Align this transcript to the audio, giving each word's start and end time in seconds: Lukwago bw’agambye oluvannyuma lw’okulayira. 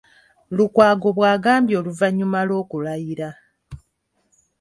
Lukwago 0.55 1.07
bw’agambye 1.17 1.75
oluvannyuma 1.81 2.39
lw’okulayira. 2.47 3.29